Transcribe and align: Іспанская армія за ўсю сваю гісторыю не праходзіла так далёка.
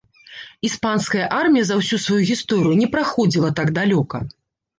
Іспанская 0.69 1.25
армія 1.41 1.65
за 1.67 1.75
ўсю 1.81 1.99
сваю 2.07 2.17
гісторыю 2.31 2.73
не 2.81 2.89
праходзіла 2.97 3.53
так 3.61 3.71
далёка. 3.79 4.25